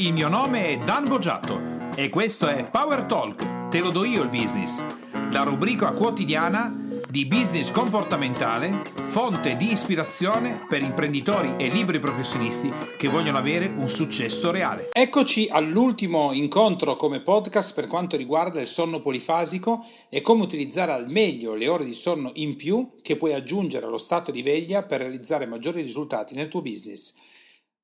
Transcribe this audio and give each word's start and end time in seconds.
Il 0.00 0.14
mio 0.14 0.28
nome 0.28 0.68
è 0.68 0.78
Dan 0.78 1.04
Boggiato 1.04 1.60
e 1.94 2.08
questo 2.08 2.48
è 2.48 2.70
Power 2.70 3.02
Talk, 3.02 3.68
te 3.68 3.80
lo 3.80 3.90
do 3.90 4.02
io 4.04 4.22
il 4.22 4.30
business, 4.30 4.82
la 5.30 5.42
rubrica 5.42 5.92
quotidiana 5.92 6.74
di 7.10 7.26
business 7.26 7.70
comportamentale, 7.70 8.80
fonte 9.02 9.58
di 9.58 9.70
ispirazione 9.70 10.64
per 10.66 10.80
imprenditori 10.80 11.52
e 11.58 11.68
liberi 11.68 11.98
professionisti 11.98 12.72
che 12.96 13.08
vogliono 13.08 13.36
avere 13.36 13.66
un 13.66 13.90
successo 13.90 14.50
reale. 14.50 14.88
Eccoci 14.90 15.48
all'ultimo 15.50 16.32
incontro 16.32 16.96
come 16.96 17.20
podcast 17.20 17.74
per 17.74 17.86
quanto 17.86 18.16
riguarda 18.16 18.58
il 18.58 18.68
sonno 18.68 19.02
polifasico 19.02 19.84
e 20.08 20.22
come 20.22 20.42
utilizzare 20.42 20.92
al 20.92 21.10
meglio 21.10 21.52
le 21.54 21.68
ore 21.68 21.84
di 21.84 21.92
sonno 21.92 22.30
in 22.36 22.56
più 22.56 22.92
che 23.02 23.16
puoi 23.16 23.34
aggiungere 23.34 23.84
allo 23.84 23.98
stato 23.98 24.30
di 24.30 24.40
veglia 24.40 24.82
per 24.82 25.00
realizzare 25.00 25.44
maggiori 25.44 25.82
risultati 25.82 26.34
nel 26.34 26.48
tuo 26.48 26.62
business. 26.62 27.12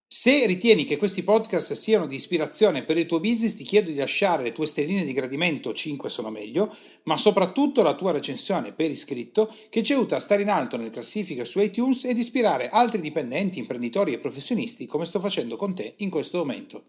Se 0.08 0.46
ritieni 0.46 0.84
che 0.84 0.98
questi 0.98 1.24
podcast 1.24 1.72
siano 1.72 2.06
di 2.06 2.14
ispirazione 2.14 2.84
per 2.84 2.96
il 2.96 3.06
tuo 3.06 3.18
business, 3.18 3.54
ti 3.54 3.64
chiedo 3.64 3.90
di 3.90 3.96
lasciare 3.96 4.44
le 4.44 4.52
tue 4.52 4.64
stelline 4.64 5.02
di 5.02 5.12
gradimento, 5.12 5.72
5 5.72 6.08
sono 6.08 6.30
meglio, 6.30 6.72
ma 7.06 7.16
soprattutto 7.16 7.82
la 7.82 7.96
tua 7.96 8.12
recensione 8.12 8.72
per 8.72 8.88
iscritto 8.88 9.52
che 9.68 9.82
ci 9.82 9.94
aiuta 9.94 10.14
a 10.14 10.20
stare 10.20 10.42
in 10.42 10.48
alto 10.48 10.76
nelle 10.76 10.90
classifiche 10.90 11.44
su 11.44 11.58
iTunes 11.58 12.04
ed 12.04 12.18
ispirare 12.18 12.68
altri 12.68 13.00
dipendenti, 13.00 13.58
imprenditori 13.58 14.12
e 14.12 14.18
professionisti 14.18 14.86
come 14.86 15.06
sto 15.06 15.18
facendo 15.18 15.56
con 15.56 15.74
te 15.74 15.94
in 15.96 16.08
questo 16.08 16.38
momento. 16.38 16.84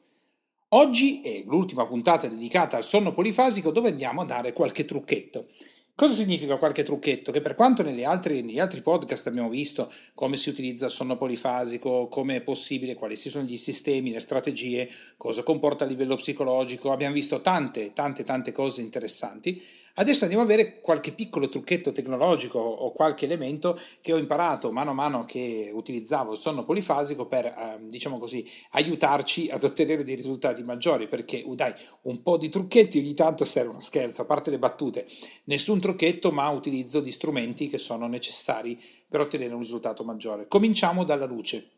Oggi 0.70 1.21
è 1.21 1.41
l'ultima 1.48 1.88
puntata 1.88 2.27
dedicata 2.27 2.77
al 2.77 2.85
sonno 2.85 3.13
polifasico 3.13 3.71
dove 3.71 3.90
andiamo 3.90 4.21
a 4.21 4.26
dare 4.26 4.54
qualche 4.54 4.85
trucchetto. 4.85 5.48
Cosa 5.97 6.13
significa 6.13 6.57
qualche 6.57 6.83
trucchetto? 6.83 7.31
Che 7.31 7.41
per 7.41 7.55
quanto 7.55 7.81
negli 7.81 8.03
altri, 8.03 8.43
negli 8.43 8.59
altri, 8.59 8.81
podcast 8.81 9.25
abbiamo 9.25 9.49
visto 9.49 9.91
come 10.13 10.37
si 10.37 10.47
utilizza 10.47 10.85
il 10.85 10.91
sonno 10.91 11.17
polifasico, 11.17 12.07
come 12.07 12.35
è 12.35 12.41
possibile, 12.43 12.93
quali 12.93 13.15
sono 13.15 13.43
gli 13.43 13.57
sistemi, 13.57 14.11
le 14.11 14.20
strategie, 14.20 14.87
cosa 15.17 15.41
comporta 15.41 15.85
a 15.85 15.87
livello 15.87 16.15
psicologico, 16.15 16.91
abbiamo 16.91 17.15
visto 17.15 17.41
tante, 17.41 17.93
tante, 17.93 18.23
tante 18.23 18.51
cose 18.51 18.81
interessanti. 18.81 19.59
Adesso 19.99 20.23
andiamo 20.23 20.43
a 20.43 20.48
vedere 20.48 20.79
qualche 20.79 21.12
piccolo 21.12 21.49
trucchetto 21.49 21.91
tecnologico 21.91 22.59
o 22.59 22.91
qualche 22.91 23.26
elemento 23.26 23.79
che 23.99 24.13
ho 24.13 24.17
imparato 24.17 24.71
mano 24.71 24.91
a 24.91 24.93
mano 24.93 25.26
che 25.26 25.71
utilizzavo 25.73 26.34
il 26.34 26.37
sonno 26.37 26.63
polifasico 26.63 27.26
per, 27.26 27.45
eh, 27.45 27.79
diciamo 27.81 28.20
così, 28.20 28.48
aiutarci 28.71 29.49
ad 29.49 29.63
ottenere 29.63 30.04
dei 30.04 30.15
risultati 30.15 30.62
maggiori, 30.63 31.07
perché 31.07 31.41
uh, 31.43 31.55
dai, 31.55 31.73
un 32.04 32.21
po' 32.21 32.37
di 32.37 32.49
trucchetti 32.49 32.99
ogni 32.99 33.15
tanto 33.15 33.43
servono, 33.43 33.79
scherzo, 33.79 34.21
a 34.21 34.26
parte 34.26 34.51
le 34.51 34.59
battute, 34.59 35.07
nessun 35.45 35.79
trucchetto 35.79 36.32
ma 36.32 36.48
utilizzo 36.49 36.99
di 36.99 37.09
strumenti 37.09 37.67
che 37.67 37.79
sono 37.79 38.05
necessari 38.07 38.79
per 39.07 39.21
ottenere 39.21 39.55
un 39.55 39.61
risultato 39.61 40.04
maggiore. 40.04 40.48
Cominciamo 40.48 41.05
dalla 41.05 41.26
luce. 41.26 41.76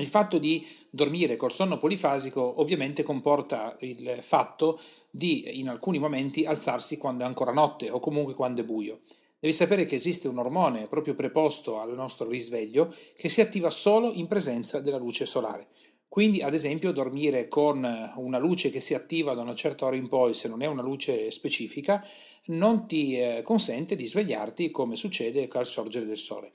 Il 0.00 0.06
fatto 0.06 0.38
di 0.38 0.66
dormire 0.88 1.36
col 1.36 1.52
sonno 1.52 1.76
polifasico 1.76 2.60
ovviamente 2.60 3.02
comporta 3.02 3.76
il 3.80 4.18
fatto 4.22 4.80
di 5.10 5.58
in 5.60 5.68
alcuni 5.68 5.98
momenti 5.98 6.46
alzarsi 6.46 6.96
quando 6.96 7.24
è 7.24 7.26
ancora 7.26 7.52
notte 7.52 7.90
o 7.90 8.00
comunque 8.00 8.32
quando 8.32 8.62
è 8.62 8.64
buio. 8.64 9.00
Devi 9.38 9.52
sapere 9.52 9.84
che 9.84 9.96
esiste 9.96 10.28
un 10.28 10.38
ormone 10.38 10.86
proprio 10.86 11.14
preposto 11.14 11.78
al 11.78 11.92
nostro 11.94 12.26
risveglio 12.26 12.94
che 13.16 13.28
si 13.28 13.42
attiva 13.42 13.68
solo 13.68 14.10
in 14.12 14.28
presenza 14.28 14.80
della 14.80 14.96
luce 14.96 15.26
solare. 15.26 15.68
Quindi, 16.08 16.42
ad 16.42 16.54
esempio, 16.54 16.92
dormire 16.92 17.48
con 17.48 17.86
una 18.16 18.38
luce 18.38 18.70
che 18.70 18.80
si 18.80 18.94
attiva 18.94 19.34
da 19.34 19.42
una 19.42 19.54
certa 19.54 19.86
ora 19.86 19.96
in 19.96 20.08
poi, 20.08 20.32
se 20.32 20.46
non 20.46 20.62
è 20.62 20.66
una 20.66 20.82
luce 20.82 21.30
specifica, 21.30 22.06
non 22.46 22.86
ti 22.86 23.18
eh, 23.18 23.42
consente 23.42 23.96
di 23.96 24.06
svegliarti 24.06 24.70
come 24.70 24.94
succede 24.94 25.48
al 25.52 25.66
sorgere 25.66 26.04
del 26.06 26.18
sole. 26.18 26.52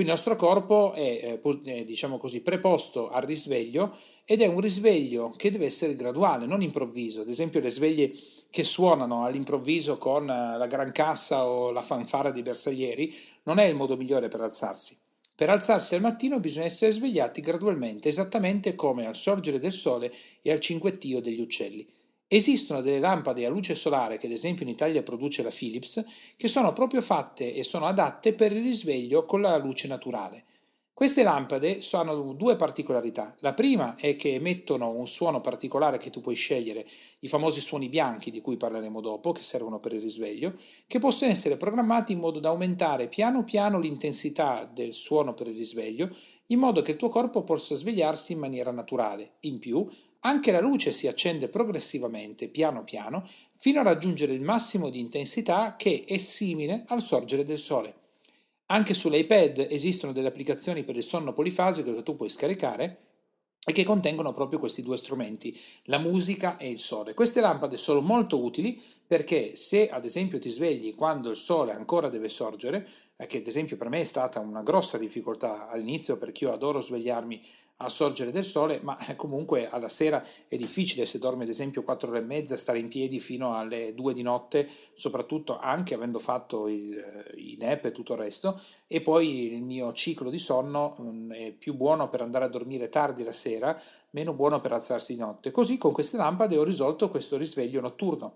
Quindi 0.00 0.16
il 0.16 0.18
nostro 0.18 0.34
corpo 0.34 0.94
è, 0.94 1.38
è, 1.42 1.84
diciamo 1.84 2.16
così, 2.16 2.40
preposto 2.40 3.10
al 3.10 3.20
risveglio 3.20 3.94
ed 4.24 4.40
è 4.40 4.46
un 4.46 4.58
risveglio 4.58 5.28
che 5.28 5.50
deve 5.50 5.66
essere 5.66 5.94
graduale, 5.94 6.46
non 6.46 6.62
improvviso. 6.62 7.20
Ad 7.20 7.28
esempio 7.28 7.60
le 7.60 7.68
sveglie 7.68 8.10
che 8.48 8.62
suonano 8.62 9.26
all'improvviso 9.26 9.98
con 9.98 10.24
la 10.24 10.66
gran 10.66 10.90
cassa 10.92 11.46
o 11.46 11.70
la 11.70 11.82
fanfara 11.82 12.30
dei 12.30 12.40
bersaglieri 12.40 13.14
non 13.42 13.58
è 13.58 13.64
il 13.64 13.74
modo 13.74 13.98
migliore 13.98 14.28
per 14.28 14.40
alzarsi. 14.40 14.96
Per 15.34 15.50
alzarsi 15.50 15.96
al 15.96 16.00
mattino 16.00 16.40
bisogna 16.40 16.64
essere 16.64 16.92
svegliati 16.92 17.42
gradualmente, 17.42 18.08
esattamente 18.08 18.74
come 18.74 19.04
al 19.04 19.14
sorgere 19.14 19.58
del 19.58 19.72
sole 19.72 20.10
e 20.40 20.50
al 20.50 20.60
cinguettio 20.60 21.20
degli 21.20 21.42
uccelli. 21.42 21.86
Esistono 22.32 22.80
delle 22.80 23.00
lampade 23.00 23.44
a 23.44 23.50
luce 23.50 23.74
solare 23.74 24.16
che 24.16 24.26
ad 24.26 24.32
esempio 24.32 24.62
in 24.64 24.70
Italia 24.70 25.02
produce 25.02 25.42
la 25.42 25.50
Philips, 25.50 26.04
che 26.36 26.46
sono 26.46 26.72
proprio 26.72 27.02
fatte 27.02 27.52
e 27.52 27.64
sono 27.64 27.86
adatte 27.86 28.34
per 28.34 28.52
il 28.52 28.62
risveglio 28.62 29.24
con 29.24 29.40
la 29.40 29.56
luce 29.56 29.88
naturale. 29.88 30.44
Queste 30.94 31.24
lampade 31.24 31.82
hanno 31.90 32.34
due 32.34 32.54
particolarità. 32.54 33.34
La 33.40 33.52
prima 33.52 33.96
è 33.96 34.14
che 34.14 34.34
emettono 34.34 34.90
un 34.90 35.08
suono 35.08 35.40
particolare 35.40 35.98
che 35.98 36.10
tu 36.10 36.20
puoi 36.20 36.36
scegliere, 36.36 36.86
i 37.18 37.26
famosi 37.26 37.60
suoni 37.60 37.88
bianchi 37.88 38.30
di 38.30 38.40
cui 38.40 38.56
parleremo 38.56 39.00
dopo, 39.00 39.32
che 39.32 39.42
servono 39.42 39.80
per 39.80 39.94
il 39.94 40.00
risveglio, 40.00 40.54
che 40.86 41.00
possono 41.00 41.32
essere 41.32 41.56
programmati 41.56 42.12
in 42.12 42.20
modo 42.20 42.38
da 42.38 42.50
aumentare 42.50 43.08
piano 43.08 43.42
piano 43.42 43.80
l'intensità 43.80 44.70
del 44.72 44.92
suono 44.92 45.34
per 45.34 45.48
il 45.48 45.56
risveglio, 45.56 46.08
in 46.46 46.60
modo 46.60 46.80
che 46.80 46.92
il 46.92 46.96
tuo 46.96 47.08
corpo 47.08 47.42
possa 47.42 47.74
svegliarsi 47.74 48.32
in 48.32 48.38
maniera 48.38 48.70
naturale. 48.70 49.32
In 49.40 49.58
più, 49.58 49.88
anche 50.20 50.52
la 50.52 50.60
luce 50.60 50.92
si 50.92 51.06
accende 51.06 51.48
progressivamente, 51.48 52.48
piano 52.48 52.84
piano, 52.84 53.26
fino 53.56 53.80
a 53.80 53.84
raggiungere 53.84 54.32
il 54.32 54.42
massimo 54.42 54.90
di 54.90 55.00
intensità 55.00 55.76
che 55.76 56.04
è 56.06 56.18
simile 56.18 56.84
al 56.88 57.02
sorgere 57.02 57.44
del 57.44 57.58
sole. 57.58 57.94
Anche 58.66 58.94
sull'iPad 58.94 59.66
esistono 59.70 60.12
delle 60.12 60.28
applicazioni 60.28 60.84
per 60.84 60.96
il 60.96 61.02
sonno 61.02 61.32
polifasico 61.32 61.94
che 61.94 62.02
tu 62.02 62.14
puoi 62.14 62.28
scaricare 62.28 63.08
e 63.62 63.72
che 63.72 63.84
contengono 63.84 64.32
proprio 64.32 64.58
questi 64.58 64.82
due 64.82 64.96
strumenti, 64.96 65.58
la 65.84 65.98
musica 65.98 66.56
e 66.56 66.70
il 66.70 66.78
sole. 66.78 67.12
Queste 67.12 67.40
lampade 67.40 67.76
sono 67.76 68.00
molto 68.00 68.42
utili 68.42 68.80
perché 69.06 69.54
se 69.54 69.90
ad 69.90 70.04
esempio 70.04 70.38
ti 70.38 70.48
svegli 70.48 70.94
quando 70.94 71.30
il 71.30 71.36
sole 71.36 71.72
ancora 71.72 72.08
deve 72.08 72.28
sorgere, 72.28 72.88
eh, 73.16 73.26
che 73.26 73.38
ad 73.38 73.46
esempio 73.46 73.76
per 73.76 73.88
me 73.88 74.00
è 74.00 74.04
stata 74.04 74.40
una 74.40 74.62
grossa 74.62 74.96
difficoltà 74.96 75.68
all'inizio 75.68 76.16
perché 76.16 76.44
io 76.44 76.52
adoro 76.52 76.80
svegliarmi 76.80 77.40
al 77.82 77.90
sorgere 77.90 78.30
del 78.30 78.44
sole, 78.44 78.80
ma 78.82 78.96
eh, 79.06 79.16
comunque 79.16 79.68
alla 79.68 79.88
sera 79.88 80.24
è 80.48 80.56
difficile 80.56 81.04
se 81.04 81.18
dormi 81.18 81.44
ad 81.44 81.48
esempio 81.48 81.82
4 81.82 82.08
ore 82.08 82.18
e 82.18 82.22
mezza 82.22 82.56
stare 82.56 82.78
in 82.78 82.88
piedi 82.88 83.20
fino 83.20 83.54
alle 83.54 83.94
2 83.94 84.12
di 84.12 84.22
notte, 84.22 84.68
soprattutto 84.94 85.56
anche 85.56 85.94
avendo 85.94 86.18
fatto 86.18 86.68
il, 86.68 86.96
eh, 86.96 87.36
i 87.36 87.56
nap 87.58 87.84
e 87.86 87.92
tutto 87.92 88.12
il 88.12 88.18
resto, 88.18 88.60
e 88.86 89.00
poi 89.00 89.54
il 89.54 89.62
mio 89.62 89.92
ciclo 89.92 90.30
di 90.30 90.38
sonno 90.38 90.96
mm, 91.00 91.32
è 91.32 91.52
più 91.52 91.74
buono 91.74 92.08
per 92.08 92.20
andare 92.20 92.44
a 92.44 92.48
dormire 92.48 92.88
tardi 92.88 93.24
la 93.24 93.32
sera, 93.32 93.78
meno 94.10 94.34
buono 94.34 94.60
per 94.60 94.72
alzarsi 94.72 95.14
di 95.14 95.20
notte. 95.20 95.50
Così 95.50 95.78
con 95.78 95.92
queste 95.92 96.16
lampade 96.16 96.56
ho 96.58 96.64
risolto 96.64 97.08
questo 97.08 97.36
risveglio 97.36 97.80
notturno 97.80 98.34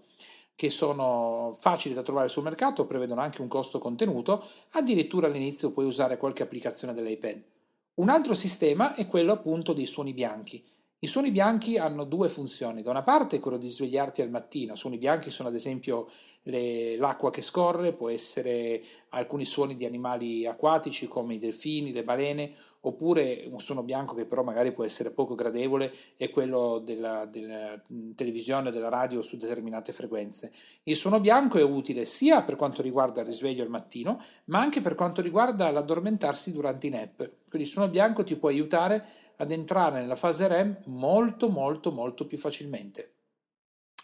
che 0.57 0.71
sono 0.71 1.55
facili 1.59 1.95
da 1.95 2.03
trovare 2.03 2.29
sul 2.29 2.45
mercato, 2.45 2.87
prevedono 2.87 3.21
anche 3.21 3.43
un 3.43 3.49
costo 3.49 3.79
contenuto, 3.79 4.43
addirittura 4.73 5.27
all'inizio 5.27 5.73
puoi 5.73 5.85
usare 5.85 6.17
qualche 6.17 6.45
applicazione 6.45 6.95
dell'iPad. 6.95 7.54
Un 7.97 8.09
altro 8.09 8.35
sistema 8.35 8.95
è 8.95 9.07
quello 9.07 9.31
appunto 9.31 9.73
dei 9.73 9.87
suoni 9.87 10.13
bianchi. 10.15 10.65
I 11.05 11.07
suoni 11.07 11.33
bianchi 11.33 11.77
hanno 11.77 12.05
due 12.05 12.31
funzioni. 12.31 12.81
Da 12.81 12.89
una 12.89 13.03
parte 13.03 13.39
quello 13.39 13.59
di 13.59 13.69
svegliarti 13.69 14.23
al 14.23 14.31
mattino. 14.31 14.75
Suoni 14.75 14.97
bianchi 14.97 15.29
sono 15.29 15.51
ad 15.51 15.55
esempio 15.55 16.07
le, 16.45 16.97
l'acqua 16.97 17.29
che 17.29 17.43
scorre, 17.43 17.93
può 17.93 18.09
essere 18.09 18.83
alcuni 19.11 19.45
suoni 19.45 19.77
di 19.77 19.85
animali 19.85 20.47
acquatici 20.47 21.07
come 21.07 21.35
i 21.35 21.39
delfini, 21.39 21.93
le 21.93 22.05
balene, 22.05 22.51
oppure 22.81 23.45
un 23.51 23.61
suono 23.61 23.83
bianco 23.83 24.15
che 24.15 24.25
però 24.25 24.43
magari 24.43 24.73
può 24.73 24.83
essere 24.83 25.11
poco 25.11 25.35
gradevole 25.35 25.93
è 26.17 26.31
quello 26.31 26.81
della, 26.83 27.27
della 27.27 27.79
televisione 28.15 28.69
o 28.69 28.73
della 28.73 28.89
radio 28.89 29.21
su 29.21 29.37
determinate 29.37 29.93
frequenze. 29.93 30.53
Il 30.85 30.97
suono 30.97 31.21
bianco 31.21 31.59
è 31.59 31.63
utile 31.63 32.07
sia 32.07 32.41
per 32.41 32.57
quanto 32.57 32.81
riguarda 32.81 33.21
il 33.21 33.27
risveglio 33.27 33.63
al 33.63 33.69
mattino, 33.69 34.19
ma 34.47 34.59
anche 34.59 34.81
per 34.81 34.95
quanto 34.95 35.21
riguarda 35.21 35.71
l'addormentarsi 35.71 36.51
durante 36.51 36.87
i 36.87 36.91
nap. 36.91 37.17
Quindi 37.55 37.69
il 37.69 37.75
suono 37.75 37.91
bianco 37.91 38.25
ti 38.25 38.37
può 38.37 38.49
aiutare 38.49 39.07
ad 39.37 39.51
entrare 39.51 40.01
nella 40.01 40.17
fase 40.17 40.47
REM 40.49 40.83
molto 40.87 41.49
molto 41.49 41.91
molto 41.93 42.27
più 42.27 42.39
facilmente. 42.39 43.13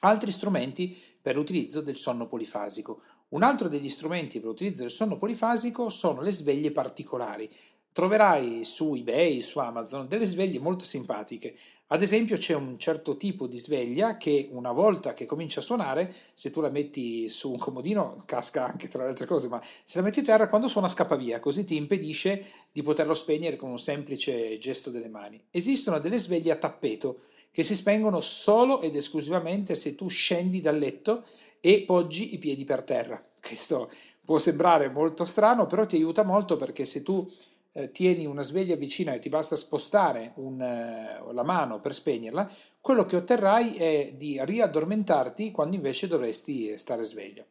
Altri 0.01 0.31
strumenti 0.31 0.97
per 1.21 1.35
l'utilizzo 1.35 1.83
del 1.83 1.97
sonno 1.97 2.27
polifasico. 2.27 3.03
Un 3.29 3.43
altro 3.43 3.69
degli 3.69 3.91
strumenti 3.91 4.39
per 4.39 4.49
l'utilizzo 4.49 4.81
del 4.83 4.91
sonno 4.91 5.17
polifasico 5.17 5.91
sono 5.91 6.23
le 6.23 6.33
sveglie 6.33 6.73
particolari. 6.73 7.49
Troverai 7.93 8.65
su 8.65 8.95
eBay, 8.95 9.41
su 9.41 9.59
Amazon, 9.59 10.07
delle 10.07 10.25
sveglie 10.25 10.61
molto 10.61 10.85
simpatiche. 10.85 11.57
Ad 11.89 12.03
esempio 12.03 12.37
c'è 12.37 12.55
un 12.55 12.79
certo 12.79 13.17
tipo 13.17 13.49
di 13.49 13.59
sveglia 13.59 14.17
che 14.17 14.49
una 14.53 14.71
volta 14.71 15.13
che 15.13 15.27
comincia 15.27 15.59
a 15.59 15.65
suonare, 15.65 16.15
se 16.33 16.53
tu 16.53 16.61
la 16.61 16.71
metti 16.71 17.29
su 17.29 17.51
un 17.51 17.59
comodino, 17.59 18.17
casca 18.27 18.65
anche 18.65 18.87
tra 18.87 19.03
le 19.03 19.09
altre 19.09 19.27
cose, 19.27 19.49
ma 19.49 19.61
se 19.61 19.99
la 19.99 20.05
metti 20.05 20.21
a 20.21 20.23
terra 20.23 20.49
quando 20.49 20.69
suona 20.69 20.87
scappa 20.87 21.17
via, 21.17 21.41
così 21.41 21.65
ti 21.65 21.75
impedisce 21.75 22.47
di 22.71 22.83
poterlo 22.83 23.13
spegnere 23.13 23.57
con 23.57 23.71
un 23.71 23.79
semplice 23.79 24.57
gesto 24.59 24.91
delle 24.91 25.09
mani. 25.09 25.43
Esistono 25.51 25.99
delle 25.99 26.19
sveglie 26.19 26.53
a 26.53 26.57
tappeto 26.57 27.19
che 27.51 27.65
si 27.65 27.75
spengono 27.75 28.21
solo 28.21 28.81
ed 28.83 28.95
esclusivamente 28.95 29.75
se 29.75 29.97
tu 29.97 30.07
scendi 30.07 30.61
dal 30.61 30.79
letto 30.79 31.25
e 31.59 31.83
poggi 31.85 32.35
i 32.35 32.39
piedi 32.39 32.63
per 32.63 32.85
terra. 32.85 33.21
Questo 33.41 33.91
può 34.25 34.39
sembrare 34.39 34.91
molto 34.91 35.25
strano, 35.25 35.67
però 35.67 35.87
ti 35.87 35.97
aiuta 35.97 36.23
molto 36.23 36.55
perché 36.55 36.85
se 36.85 37.03
tu 37.03 37.29
eh, 37.73 37.91
tieni 37.91 38.27
una 38.27 38.43
sveglia 38.43 38.77
vicina 38.77 39.13
e 39.13 39.19
ti 39.19 39.29
basta 39.29 39.57
spostare 39.57 40.33
un, 40.37 40.61
eh, 40.61 41.33
la 41.33 41.43
mano 41.43 41.81
per 41.81 41.95
spegnerla, 41.95 42.51
quello 42.81 43.05
che 43.07 43.17
otterrai 43.17 43.77
è 43.77 44.13
di 44.15 44.39
riaddormentarti 44.43 45.51
quando 45.51 45.77
invece 45.77 46.07
dovresti 46.07 46.77
stare 46.77 47.03
sveglio. 47.03 47.47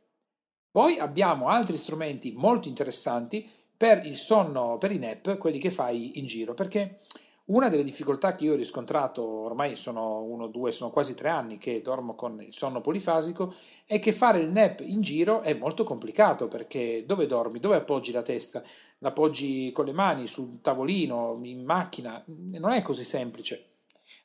Poi 0.72 1.00
abbiamo 1.00 1.48
altri 1.48 1.78
strumenti 1.78 2.32
molto 2.36 2.68
interessanti 2.68 3.48
per 3.76 4.06
il 4.06 4.16
sonno, 4.16 4.78
per 4.78 4.92
i 4.92 5.00
nap, 5.00 5.38
quelli 5.38 5.58
che 5.58 5.72
fai 5.72 6.20
in 6.20 6.26
giro, 6.26 6.54
perché 6.54 7.00
una 7.50 7.70
delle 7.70 7.84
difficoltà 7.84 8.36
che 8.36 8.46
io 8.46 8.54
ho 8.54 8.58
riscontrato, 8.58 9.24
ormai 9.24 9.76
sono 9.76 10.24
uno, 10.24 10.48
due, 10.48 10.72
sono 10.72 10.92
quasi 10.92 11.16
tre 11.16 11.30
anni 11.30 11.58
che 11.58 11.82
dormo 11.82 12.14
con 12.14 12.42
il 12.42 12.54
sonno 12.54 12.82
polifasico, 12.82 13.54
è 13.86 14.00
che 14.00 14.14
fare 14.14 14.42
il 14.42 14.52
nap 14.52 14.82
in 14.82 15.02
giro 15.02 15.42
è 15.42 15.54
molto 15.54 15.84
complicato 15.84 16.48
perché 16.48 17.06
dove 17.06 17.26
dormi? 17.26 17.60
Dove 17.60 17.76
appoggi 17.76 18.12
la 18.12 18.22
testa? 18.22 18.64
L'appoggi 19.00 19.72
con 19.72 19.86
le 19.86 19.94
mani 19.94 20.28
sul 20.28 20.62
tavolino, 20.62 21.40
in 21.44 21.64
macchina? 21.64 22.24
Non 22.26 22.72
è 22.72 22.82
così 22.82 23.04
semplice. 23.04 23.66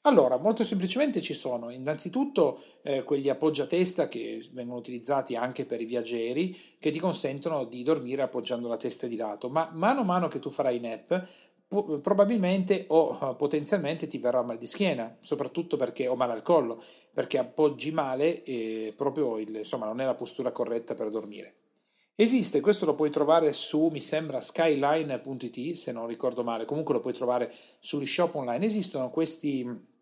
Allora, 0.02 0.38
molto 0.38 0.62
semplicemente 0.62 1.22
ci 1.22 1.34
sono 1.34 1.70
innanzitutto 1.70 2.60
eh, 2.82 3.02
quegli 3.04 3.28
appoggiatesta 3.28 4.06
che 4.06 4.42
vengono 4.52 4.78
utilizzati 4.78 5.34
anche 5.34 5.64
per 5.64 5.80
i 5.80 5.86
viaggieri 5.86 6.54
che 6.78 6.90
ti 6.90 6.98
consentono 6.98 7.64
di 7.64 7.82
dormire 7.82 8.22
appoggiando 8.22 8.68
la 8.68 8.76
testa 8.76 9.06
di 9.06 9.16
lato, 9.16 9.48
ma 9.48 9.70
mano 9.72 10.00
a 10.00 10.04
mano 10.04 10.28
che 10.28 10.38
tu 10.38 10.50
farai 10.50 10.80
nap 10.80 11.26
probabilmente 11.68 12.84
o 12.88 13.18
eh, 13.20 13.34
potenzialmente 13.36 14.06
ti 14.06 14.18
verrà 14.18 14.42
mal 14.42 14.58
di 14.58 14.66
schiena, 14.66 15.16
soprattutto 15.20 15.76
perché 15.76 16.06
o 16.06 16.16
male 16.16 16.32
al 16.32 16.42
collo, 16.42 16.82
perché 17.12 17.38
appoggi 17.38 17.90
male 17.90 18.42
e 18.42 18.92
proprio 18.96 19.38
il, 19.38 19.56
insomma 19.56 19.86
non 19.86 20.00
è 20.00 20.04
la 20.04 20.14
postura 20.14 20.52
corretta 20.52 20.94
per 20.94 21.10
dormire. 21.10 21.54
Esiste, 22.16 22.60
questo 22.60 22.86
lo 22.86 22.94
puoi 22.94 23.10
trovare 23.10 23.52
su, 23.52 23.88
mi 23.88 23.98
sembra, 23.98 24.40
skyline.it, 24.40 25.74
se 25.74 25.90
non 25.90 26.06
ricordo 26.06 26.44
male, 26.44 26.64
comunque 26.64 26.94
lo 26.94 27.00
puoi 27.00 27.12
trovare 27.12 27.52
sugli 27.80 28.06
shop 28.06 28.36
online. 28.36 28.64
Esistono 28.64 29.10
questi 29.10 29.92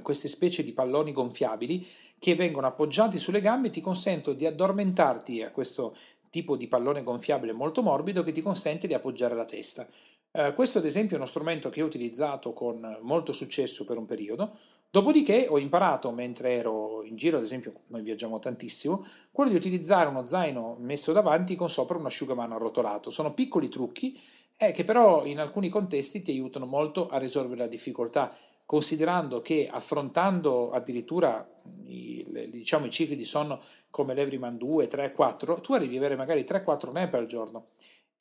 queste 0.00 0.28
specie 0.28 0.62
di 0.62 0.72
palloni 0.72 1.12
gonfiabili 1.12 1.84
che 2.18 2.34
vengono 2.34 2.68
appoggiati 2.68 3.18
sulle 3.18 3.40
gambe 3.40 3.68
e 3.68 3.70
ti 3.70 3.80
consentono 3.80 4.36
di 4.36 4.46
addormentarti 4.46 5.42
a 5.42 5.50
questo 5.50 5.94
tipo 6.30 6.56
di 6.56 6.68
pallone 6.68 7.02
gonfiabile 7.02 7.52
molto 7.52 7.82
morbido 7.82 8.22
che 8.22 8.32
ti 8.32 8.40
consente 8.40 8.86
di 8.86 8.94
appoggiare 8.94 9.34
la 9.34 9.44
testa. 9.44 9.86
Eh, 10.34 10.54
questo 10.54 10.78
ad 10.78 10.86
esempio 10.86 11.16
è 11.16 11.18
uno 11.18 11.28
strumento 11.28 11.68
che 11.68 11.82
ho 11.82 11.84
utilizzato 11.84 12.54
con 12.54 12.98
molto 13.02 13.34
successo 13.34 13.84
per 13.84 13.98
un 13.98 14.06
periodo, 14.06 14.56
dopodiché 14.90 15.46
ho 15.46 15.58
imparato 15.58 16.10
mentre 16.10 16.52
ero 16.52 17.02
in 17.02 17.16
giro, 17.16 17.36
ad 17.36 17.42
esempio 17.42 17.74
noi 17.88 18.00
viaggiamo 18.00 18.38
tantissimo, 18.38 19.04
quello 19.30 19.50
di 19.50 19.56
utilizzare 19.56 20.08
uno 20.08 20.24
zaino 20.24 20.76
messo 20.80 21.12
davanti 21.12 21.54
con 21.54 21.68
sopra 21.68 21.98
un 21.98 22.06
asciugamano 22.06 22.54
arrotolato. 22.54 23.10
Sono 23.10 23.34
piccoli 23.34 23.68
trucchi 23.68 24.18
eh, 24.56 24.72
che 24.72 24.84
però 24.84 25.26
in 25.26 25.38
alcuni 25.38 25.68
contesti 25.68 26.22
ti 26.22 26.30
aiutano 26.30 26.64
molto 26.64 27.08
a 27.08 27.18
risolvere 27.18 27.60
la 27.60 27.66
difficoltà 27.66 28.34
considerando 28.64 29.42
che 29.42 29.68
affrontando 29.70 30.70
addirittura 30.70 31.46
i, 31.88 32.48
diciamo, 32.48 32.86
i 32.86 32.90
cicli 32.90 33.16
di 33.16 33.24
sonno 33.24 33.60
come 33.90 34.14
l'Everyman 34.14 34.56
2, 34.56 34.86
3, 34.86 35.12
4, 35.12 35.60
tu 35.60 35.74
arrivi 35.74 35.96
a 35.96 35.98
avere 35.98 36.16
magari 36.16 36.40
3-4 36.40 36.90
nap 36.90 37.12
al 37.12 37.26
giorno. 37.26 37.66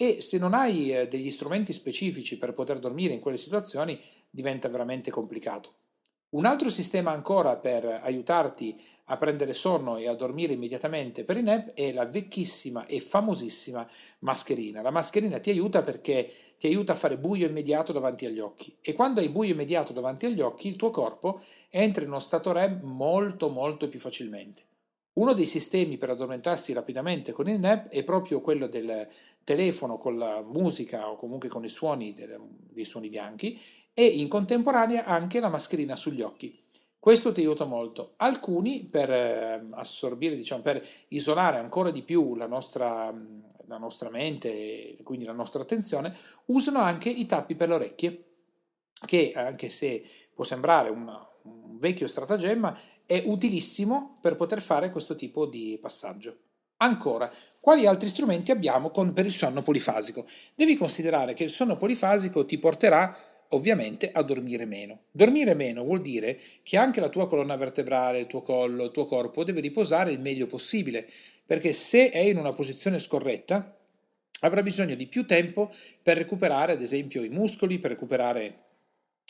E 0.01 0.19
se 0.19 0.39
non 0.39 0.55
hai 0.55 0.91
eh, 0.91 1.07
degli 1.07 1.29
strumenti 1.29 1.71
specifici 1.71 2.39
per 2.39 2.53
poter 2.53 2.79
dormire 2.79 3.13
in 3.13 3.19
quelle 3.19 3.37
situazioni, 3.37 3.99
diventa 4.31 4.67
veramente 4.67 5.11
complicato. 5.11 5.75
Un 6.29 6.45
altro 6.45 6.71
sistema 6.71 7.11
ancora 7.11 7.55
per 7.57 7.85
aiutarti 7.85 8.75
a 9.05 9.17
prendere 9.17 9.53
sonno 9.53 9.97
e 9.97 10.07
a 10.07 10.15
dormire 10.15 10.53
immediatamente 10.53 11.23
per 11.23 11.37
i 11.37 11.43
nap 11.43 11.73
è 11.73 11.91
la 11.91 12.05
vecchissima 12.05 12.87
e 12.87 12.99
famosissima 12.99 13.87
mascherina. 14.21 14.81
La 14.81 14.89
mascherina 14.89 15.39
ti 15.39 15.51
aiuta 15.51 15.83
perché 15.83 16.27
ti 16.57 16.65
aiuta 16.65 16.93
a 16.93 16.95
fare 16.95 17.19
buio 17.19 17.47
immediato 17.47 17.93
davanti 17.93 18.25
agli 18.25 18.39
occhi 18.39 18.75
e 18.81 18.93
quando 18.93 19.19
hai 19.19 19.29
buio 19.29 19.51
immediato 19.51 19.93
davanti 19.93 20.25
agli 20.25 20.41
occhi 20.41 20.67
il 20.67 20.77
tuo 20.77 20.89
corpo 20.89 21.39
entra 21.69 22.01
in 22.01 22.09
uno 22.09 22.19
stato 22.19 22.51
REM 22.51 22.79
molto 22.81 23.49
molto 23.49 23.87
più 23.87 23.99
facilmente. 23.99 24.63
Uno 25.13 25.33
dei 25.33 25.45
sistemi 25.45 25.97
per 25.97 26.11
addormentarsi 26.11 26.71
rapidamente 26.71 27.33
con 27.33 27.49
il 27.49 27.59
nap 27.59 27.89
è 27.89 28.01
proprio 28.03 28.39
quello 28.39 28.67
del 28.67 29.07
telefono 29.43 29.97
con 29.97 30.17
la 30.17 30.41
musica 30.41 31.09
o 31.09 31.15
comunque 31.15 31.49
con 31.49 31.65
i 31.65 31.67
suoni, 31.67 32.13
dei 32.13 32.85
suoni 32.85 33.09
bianchi 33.09 33.59
e 33.93 34.05
in 34.05 34.29
contemporanea 34.29 35.03
anche 35.03 35.41
la 35.41 35.49
mascherina 35.49 35.97
sugli 35.97 36.21
occhi. 36.21 36.57
Questo 36.97 37.31
ti 37.31 37.41
aiuta 37.41 37.65
molto. 37.65 38.13
Alcuni 38.17 38.85
per 38.85 39.11
eh, 39.11 39.67
assorbire, 39.71 40.35
diciamo, 40.35 40.61
per 40.61 40.85
isolare 41.09 41.57
ancora 41.57 41.89
di 41.89 42.03
più 42.03 42.35
la 42.35 42.47
nostra, 42.47 43.11
la 43.65 43.77
nostra 43.77 44.09
mente 44.09 44.97
e 44.97 45.03
quindi 45.03 45.25
la 45.25 45.33
nostra 45.33 45.61
attenzione, 45.61 46.15
usano 46.45 46.79
anche 46.79 47.09
i 47.09 47.25
tappi 47.25 47.55
per 47.55 47.69
le 47.69 47.73
orecchie, 47.73 48.25
che 49.05 49.31
anche 49.35 49.69
se 49.69 50.03
può 50.33 50.43
sembrare 50.43 50.89
una, 50.89 51.13
un 51.13 51.30
vecchio 51.81 52.07
stratagemma, 52.07 52.77
è 53.05 53.23
utilissimo 53.25 54.17
per 54.21 54.35
poter 54.35 54.61
fare 54.61 54.89
questo 54.89 55.15
tipo 55.15 55.45
di 55.45 55.77
passaggio. 55.81 56.37
Ancora, 56.77 57.29
quali 57.59 57.85
altri 57.85 58.09
strumenti 58.09 58.51
abbiamo 58.51 58.89
con, 58.89 59.13
per 59.13 59.25
il 59.25 59.33
sonno 59.33 59.61
polifasico? 59.61 60.25
Devi 60.55 60.75
considerare 60.75 61.33
che 61.33 61.43
il 61.43 61.51
sonno 61.51 61.75
polifasico 61.77 62.45
ti 62.45 62.57
porterà 62.57 63.15
ovviamente 63.49 64.11
a 64.11 64.23
dormire 64.23 64.65
meno. 64.65 65.01
Dormire 65.11 65.53
meno 65.53 65.83
vuol 65.83 66.01
dire 66.01 66.39
che 66.63 66.77
anche 66.77 66.99
la 66.99 67.09
tua 67.09 67.27
colonna 67.27 67.55
vertebrale, 67.55 68.19
il 68.19 68.27
tuo 68.27 68.41
collo, 68.41 68.85
il 68.85 68.91
tuo 68.91 69.05
corpo 69.05 69.43
deve 69.43 69.59
riposare 69.59 70.11
il 70.11 70.19
meglio 70.19 70.47
possibile, 70.47 71.07
perché 71.45 71.73
se 71.73 72.09
è 72.09 72.19
in 72.19 72.37
una 72.37 72.53
posizione 72.53 72.97
scorretta 72.97 73.75
avrà 74.41 74.63
bisogno 74.63 74.95
di 74.95 75.07
più 75.07 75.25
tempo 75.25 75.71
per 76.01 76.17
recuperare 76.17 76.71
ad 76.71 76.81
esempio 76.81 77.23
i 77.23 77.29
muscoli, 77.29 77.77
per 77.77 77.91
recuperare 77.91 78.69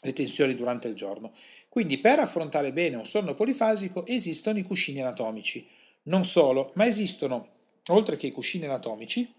le 0.01 0.13
tensioni 0.13 0.55
durante 0.55 0.87
il 0.87 0.95
giorno. 0.95 1.31
Quindi 1.69 1.99
per 1.99 2.19
affrontare 2.19 2.73
bene 2.73 2.95
un 2.95 3.05
sonno 3.05 3.33
polifasico 3.33 4.05
esistono 4.05 4.59
i 4.59 4.63
cuscini 4.63 5.01
anatomici. 5.01 5.67
Non 6.03 6.23
solo, 6.23 6.71
ma 6.75 6.85
esistono, 6.85 7.47
oltre 7.89 8.17
che 8.17 8.27
i 8.27 8.31
cuscini 8.31 8.65
anatomici, 8.65 9.33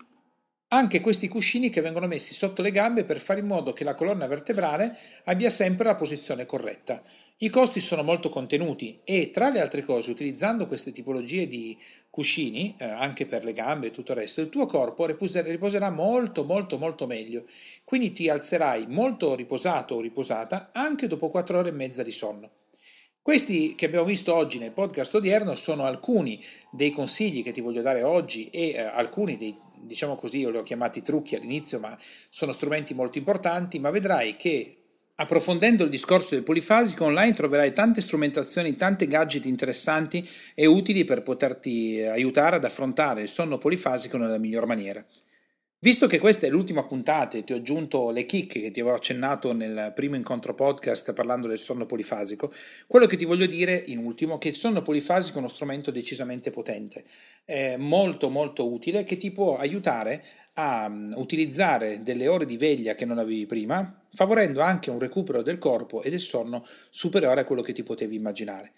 anche 0.73 1.01
questi 1.01 1.29
cuscini 1.29 1.69
che 1.69 1.83
vengono 1.83 2.07
messi 2.07 2.33
sotto 2.33 2.63
le 2.63 2.71
gambe 2.71 3.05
per 3.05 3.21
fare 3.21 3.41
in 3.41 3.47
modo 3.47 3.75
che 3.75 3.85
la 3.85 3.95
colonna 3.95 4.27
vertebrale 4.27 4.97
abbia 5.25 5.51
sempre 5.51 5.85
la 5.85 5.95
posizione 5.95 6.47
corretta. 6.47 7.03
I 7.39 7.51
costi 7.51 7.81
sono 7.81 8.03
molto 8.03 8.31
contenuti 8.31 9.01
e 9.05 9.31
tra 9.31 9.51
le 9.51 9.61
altre 9.61 9.85
cose 9.85 10.11
utilizzando 10.11 10.67
queste 10.67 10.91
tipologie 10.91 11.47
di 11.47 11.77
cuscini, 12.09 12.75
eh, 12.79 12.85
anche 12.87 13.27
per 13.27 13.45
le 13.45 13.53
gambe 13.53 13.89
e 13.89 13.91
tutto 13.91 14.13
il 14.13 14.19
resto, 14.19 14.41
il 14.41 14.49
tuo 14.49 14.65
corpo 14.65 15.05
riposerà 15.05 15.91
molto 15.91 16.45
molto 16.45 16.79
molto 16.79 17.07
meglio, 17.07 17.45
quindi 17.85 18.13
ti 18.13 18.31
alzerai 18.31 18.87
molto 18.89 19.35
riposato 19.35 19.97
o 19.97 20.01
riposata 20.01 20.71
anche 20.73 21.07
dopo 21.07 21.29
4 21.29 21.59
ore 21.59 21.69
e 21.69 21.73
mezza 21.73 22.03
di 22.03 22.13
sonno. 22.13 22.51
Questi 23.21 23.77
che 23.77 23.87
abbiamo 23.87 24.05
visto 24.05 24.35
oggi 24.35 24.59
nel 24.59 24.73
podcast 24.73 25.15
odierno 25.15 25.55
sono 25.55 25.85
alcuni 25.85 26.43
dei 26.73 26.91
consigli 26.91 27.43
che 27.43 27.53
ti 27.53 27.61
voglio 27.61 27.81
dare 27.81 28.03
oggi 28.03 28.49
e 28.49 28.71
eh, 28.71 28.81
alcuni 28.81 29.37
dei 29.37 29.57
diciamo 29.93 30.17
così, 30.17 30.39
io 30.39 30.51
li 30.51 30.57
ho 30.57 30.63
chiamati 30.63 31.03
trucchi 31.03 31.37
all'inizio, 31.37 31.79
ma 31.79 31.97
sono 32.31 32.53
strumenti 32.53 32.95
molto 32.95 33.19
importanti, 33.19 33.79
ma 33.79 33.91
vedrai 33.91 34.37
che 34.37 34.77
approfondendo 35.17 35.85
il 35.85 35.91
discorso 35.91 36.35
del 36.35 36.43
polifasico 36.43 37.05
online 37.05 37.35
troverai 37.35 37.73
tante 37.75 38.01
strumentazioni, 38.01 38.75
tante 38.75 39.07
gadget 39.07 39.45
interessanti 39.45 40.27
e 40.55 40.67
utili 40.67 41.05
per 41.05 41.23
poterti 41.23 42.01
aiutare 42.01 42.57
ad 42.57 42.65
affrontare 42.65 43.23
il 43.23 43.29
sonno 43.29 43.59
polifasico 43.59 44.17
nella 44.17 44.39
miglior 44.39 44.67
maniera. 44.67 45.05
Visto 45.85 46.07
che 46.07 46.21
questa 46.21 46.47
è 46.47 46.49
l'ultima 46.49 46.85
puntata 46.85 47.37
e 47.37 47.43
ti 47.43 47.53
ho 47.53 47.57
aggiunto 47.57 48.13
le 48.13 48.25
chicche 48.25 48.61
che 48.61 48.71
ti 48.71 48.79
avevo 48.79 48.95
accennato 48.95 49.53
nel 49.53 49.91
primo 49.93 50.15
incontro 50.15 50.55
podcast 50.55 51.13
parlando 51.13 51.49
del 51.49 51.59
sonno 51.59 51.87
polifasico, 51.87 52.53
quello 52.87 53.07
che 53.07 53.17
ti 53.17 53.25
voglio 53.25 53.47
dire 53.47 53.83
in 53.87 53.99
ultimo 53.99 54.37
è 54.37 54.39
che 54.39 54.51
il 54.51 54.55
sonno 54.55 54.81
polifasico 54.81 55.35
è 55.35 55.39
uno 55.41 55.49
strumento 55.49 55.91
decisamente 55.91 56.53
potente, 56.53 57.03
molto 57.79 58.31
molto 58.31 58.73
utile 58.73 59.03
che 59.03 59.17
ti 59.17 59.33
può 59.33 59.57
aiutare 59.57 60.25
a 60.55 60.89
mm, 60.89 61.15
utilizzare 61.17 62.05
delle 62.05 62.29
ore 62.29 62.47
di 62.47 62.57
veglia 62.57 62.95
che 62.95 63.05
non 63.05 63.19
avevi 63.19 63.47
prima, 63.47 64.05
favorendo 64.15 64.61
anche 64.61 64.89
un 64.89 65.01
recupero 65.01 65.43
del 65.43 65.59
corpo 65.59 66.03
e 66.03 66.11
del 66.11 66.21
sonno 66.21 66.65
superiore 66.91 67.41
a 67.41 67.45
quello 67.45 67.63
che 67.63 67.73
ti 67.73 67.83
potevi 67.83 68.15
immaginare. 68.15 68.71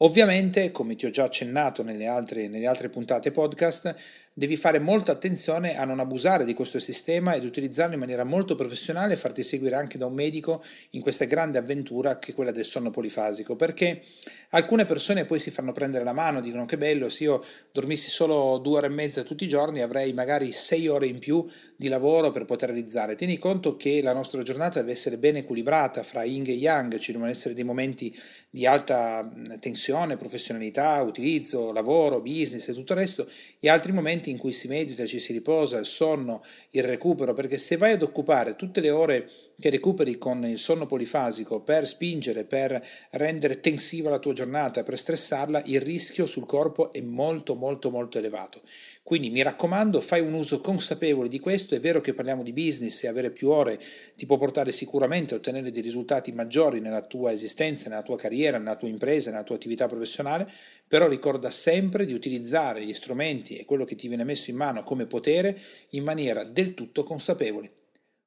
Ovviamente, 0.00 0.70
come 0.72 0.94
ti 0.94 1.06
ho 1.06 1.10
già 1.10 1.24
accennato 1.24 1.82
nelle 1.82 2.06
altre, 2.06 2.48
nelle 2.48 2.66
altre 2.66 2.90
puntate 2.90 3.30
podcast, 3.30 3.94
devi 4.38 4.58
fare 4.58 4.78
molta 4.78 5.12
attenzione 5.12 5.78
a 5.78 5.86
non 5.86 5.98
abusare 5.98 6.44
di 6.44 6.52
questo 6.52 6.78
sistema 6.78 7.34
ed 7.34 7.44
utilizzarlo 7.44 7.94
in 7.94 8.00
maniera 8.00 8.22
molto 8.22 8.54
professionale 8.54 9.14
e 9.14 9.16
farti 9.16 9.42
seguire 9.42 9.76
anche 9.76 9.96
da 9.96 10.04
un 10.04 10.12
medico 10.12 10.62
in 10.90 11.00
questa 11.00 11.24
grande 11.24 11.56
avventura 11.56 12.18
che 12.18 12.32
è 12.32 12.34
quella 12.34 12.50
del 12.50 12.66
sonno 12.66 12.90
polifasico, 12.90 13.56
perché 13.56 14.02
alcune 14.50 14.84
persone 14.84 15.24
poi 15.24 15.38
si 15.38 15.50
fanno 15.50 15.72
prendere 15.72 16.04
la 16.04 16.12
mano, 16.12 16.42
dicono 16.42 16.66
che 16.66 16.76
bello, 16.76 17.08
se 17.08 17.24
io 17.24 17.42
dormissi 17.72 18.10
solo 18.10 18.58
due 18.58 18.76
ore 18.76 18.88
e 18.88 18.90
mezza 18.90 19.22
tutti 19.22 19.44
i 19.44 19.48
giorni 19.48 19.80
avrei 19.80 20.12
magari 20.12 20.52
sei 20.52 20.86
ore 20.86 21.06
in 21.06 21.18
più 21.18 21.42
di 21.74 21.88
lavoro 21.88 22.30
per 22.30 22.44
poter 22.44 22.68
realizzare. 22.68 23.14
Tieni 23.14 23.38
conto 23.38 23.76
che 23.76 24.02
la 24.02 24.12
nostra 24.12 24.42
giornata 24.42 24.80
deve 24.80 24.92
essere 24.92 25.16
ben 25.16 25.36
equilibrata 25.36 26.02
fra 26.02 26.24
yin 26.24 26.44
e 26.46 26.52
yang, 26.52 26.98
ci 26.98 27.12
devono 27.12 27.30
essere 27.30 27.54
dei 27.54 27.64
momenti 27.64 28.14
di 28.50 28.66
alta 28.66 29.26
tensione, 29.60 29.84
professionalità, 30.16 31.00
utilizzo, 31.02 31.72
lavoro, 31.72 32.20
business 32.20 32.68
e 32.68 32.72
tutto 32.72 32.92
il 32.92 32.98
resto, 32.98 33.28
e 33.60 33.68
altri 33.68 33.92
momenti 33.92 34.30
in 34.30 34.38
cui 34.38 34.52
si 34.52 34.68
medita, 34.68 35.06
ci 35.06 35.18
si 35.18 35.32
riposa, 35.32 35.78
il 35.78 35.84
sonno, 35.84 36.42
il 36.70 36.82
recupero, 36.82 37.32
perché 37.32 37.58
se 37.58 37.76
vai 37.76 37.92
ad 37.92 38.02
occupare 38.02 38.56
tutte 38.56 38.80
le 38.80 38.90
ore 38.90 39.30
che 39.58 39.70
recuperi 39.70 40.18
con 40.18 40.44
il 40.44 40.58
sonno 40.58 40.86
polifasico 40.86 41.60
per 41.60 41.86
spingere, 41.86 42.44
per 42.44 42.84
rendere 43.12 43.60
tensiva 43.60 44.10
la 44.10 44.18
tua 44.18 44.32
giornata, 44.32 44.82
per 44.82 44.98
stressarla, 44.98 45.62
il 45.66 45.80
rischio 45.80 46.26
sul 46.26 46.46
corpo 46.46 46.92
è 46.92 47.00
molto 47.00 47.54
molto 47.54 47.90
molto 47.90 48.18
elevato. 48.18 48.60
Quindi 49.02 49.30
mi 49.30 49.42
raccomando, 49.42 50.00
fai 50.00 50.20
un 50.20 50.32
uso 50.32 50.60
consapevole 50.60 51.28
di 51.28 51.38
questo, 51.38 51.74
è 51.74 51.80
vero 51.80 52.00
che 52.00 52.12
parliamo 52.12 52.42
di 52.42 52.52
business 52.52 53.04
e 53.04 53.08
avere 53.08 53.30
più 53.30 53.50
ore 53.50 53.80
ti 54.16 54.26
può 54.26 54.36
portare 54.36 54.72
sicuramente 54.72 55.32
a 55.32 55.36
ottenere 55.36 55.70
dei 55.70 55.80
risultati 55.80 56.32
maggiori 56.32 56.80
nella 56.80 57.02
tua 57.02 57.32
esistenza, 57.32 57.88
nella 57.88 58.02
tua 58.02 58.16
carriera, 58.16 58.58
nella 58.58 58.76
tua 58.76 58.88
impresa, 58.88 59.30
nella 59.30 59.44
tua 59.44 59.54
attività 59.54 59.86
professionale, 59.86 60.50
però 60.88 61.06
ricorda 61.06 61.50
sempre 61.50 62.04
di 62.04 62.14
utilizzare 62.14 62.82
gli 62.82 62.92
strumenti 62.92 63.56
e 63.56 63.64
quello 63.64 63.84
che 63.84 63.94
ti 63.94 64.08
viene 64.08 64.24
messo 64.24 64.50
in 64.50 64.56
mano 64.56 64.82
come 64.82 65.06
potere 65.06 65.56
in 65.90 66.02
maniera 66.02 66.44
del 66.44 66.74
tutto 66.74 67.04
consapevole. 67.04 67.70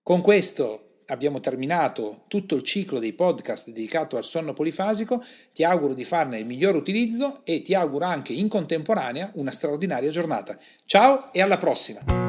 Con 0.02 0.22
questo 0.22 0.89
abbiamo 1.10 1.40
terminato 1.40 2.24
tutto 2.28 2.56
il 2.56 2.64
ciclo 2.64 3.00
dei 3.00 3.14
podcast 3.14 3.70
dedicato 3.70 4.18
al 4.18 4.24
sonno 4.24 4.54
polifasico, 4.54 5.24
ti 5.54 5.64
auguro 5.64 5.94
di 5.94 6.06
farne 6.06 6.40
il 6.40 6.46
miglior 6.46 6.76
utilizzo 6.76 7.42
e 7.44 7.62
ti 7.62 7.74
auguro 7.74 8.06
anche 8.06 8.34
in 8.34 8.48
contemporanea 8.48 9.32
una 9.36 9.52
straordinaria 9.52 10.10
giornata. 10.10 10.58
Ciao 10.86 11.32
e 11.32 11.42
alla 11.42 11.58
prossima! 11.58 12.29